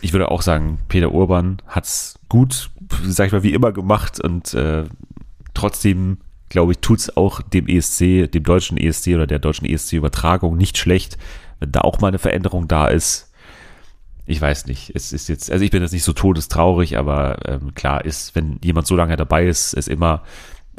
[0.00, 2.70] Ich würde auch sagen, Peter Urban hat es gut,
[3.04, 4.84] sag ich mal, wie immer gemacht und äh,
[5.54, 6.18] trotzdem,
[6.48, 10.76] glaube ich, tut es auch dem ESC, dem deutschen ESC oder der deutschen ESC-Übertragung nicht
[10.76, 11.18] schlecht,
[11.60, 13.28] wenn da auch mal eine Veränderung da ist.
[14.26, 17.74] Ich weiß nicht, es ist jetzt, also ich bin jetzt nicht so todestraurig, aber ähm,
[17.74, 20.22] klar ist, wenn jemand so lange dabei ist, ist immer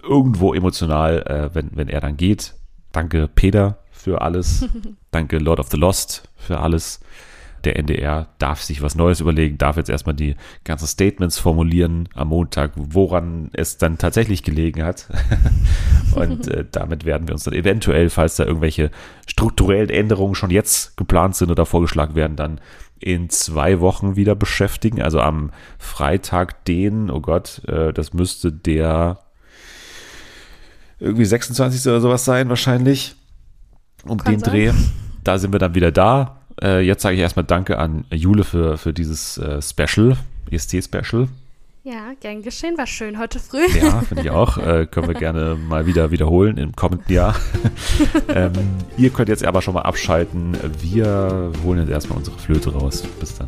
[0.04, 2.54] irgendwo emotional, äh, wenn, wenn er dann geht.
[2.92, 4.68] Danke Peter für alles.
[5.12, 7.00] Danke Lord of the Lost für alles.
[7.64, 10.36] Der NDR darf sich was Neues überlegen, darf jetzt erstmal die
[10.66, 15.08] ganzen Statements formulieren am Montag, woran es dann tatsächlich gelegen hat.
[16.16, 18.92] Und äh, damit werden wir uns dann eventuell, falls da irgendwelche
[19.28, 22.60] strukturellen Änderungen schon jetzt geplant sind oder vorgeschlagen werden, dann
[23.00, 25.02] in zwei Wochen wieder beschäftigen.
[25.02, 29.20] Also am Freitag den, oh Gott, äh, das müsste der
[31.04, 31.86] irgendwie 26.
[31.88, 33.16] oder sowas sein, wahrscheinlich.
[34.06, 34.50] Um Kann den sein.
[34.52, 34.72] Dreh.
[35.24, 36.42] Da sind wir dann wieder da.
[36.62, 40.18] Äh, jetzt sage ich erstmal Danke an Jule für, für dieses äh, Special,
[40.52, 41.30] ESC-Special.
[41.86, 43.66] Ja, gern geschehen, war schön heute früh.
[43.82, 44.58] Ja, finde ich auch.
[44.58, 47.36] Äh, können wir gerne mal wieder wiederholen im kommenden Jahr.
[48.36, 48.52] ähm,
[48.98, 50.58] ihr könnt jetzt aber schon mal abschalten.
[50.82, 53.04] Wir holen jetzt erstmal unsere Flöte raus.
[53.20, 53.48] Bis dann.